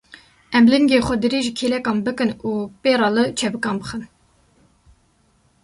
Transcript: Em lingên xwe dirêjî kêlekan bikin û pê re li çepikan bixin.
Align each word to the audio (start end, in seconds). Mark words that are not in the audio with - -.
Em 0.57 0.63
lingên 0.71 1.05
xwe 1.07 1.15
dirêjî 1.23 1.51
kêlekan 1.59 1.97
bikin 2.05 2.31
û 2.49 2.51
pê 2.81 2.93
re 3.01 3.09
li 3.15 3.25
çepikan 3.39 3.75
bixin. 3.81 4.03